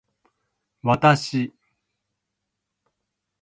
[0.81, 1.53] わたし